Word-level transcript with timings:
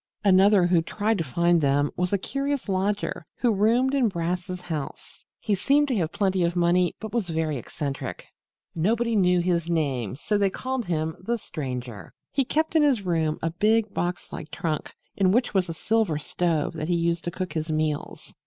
Another 0.23 0.65
who 0.65 0.81
tried 0.81 1.19
to 1.19 1.23
find 1.23 1.61
them 1.61 1.91
was 1.95 2.11
a 2.11 2.17
curious 2.17 2.67
lodger 2.67 3.23
who 3.35 3.53
roomed 3.53 3.93
in 3.93 4.07
Brass's 4.07 4.61
house. 4.61 5.23
He 5.39 5.53
seemed 5.53 5.87
to 5.89 5.95
have 5.97 6.11
plenty 6.11 6.41
of 6.43 6.55
money 6.55 6.95
but 6.99 7.13
was 7.13 7.29
very 7.29 7.55
eccentric. 7.57 8.25
Nobody 8.73 9.15
knew 9.15 9.37
even 9.41 9.51
his 9.53 9.69
name 9.69 10.09
and 10.09 10.19
so 10.19 10.39
they 10.39 10.49
called 10.49 10.85
him 10.85 11.17
The 11.19 11.37
Stranger. 11.37 12.15
He 12.31 12.43
kept 12.43 12.75
in 12.75 12.81
his 12.81 13.03
room 13.03 13.37
a 13.43 13.51
big 13.51 13.93
box 13.93 14.33
like 14.33 14.49
trunk, 14.49 14.95
in 15.15 15.31
which 15.31 15.53
was 15.53 15.69
a 15.69 15.73
silver 15.75 16.17
stove 16.17 16.73
that 16.73 16.87
he 16.87 16.95
used 16.95 17.23
to 17.25 17.29
cook 17.29 17.53
his 17.53 17.69
meals. 17.71 18.33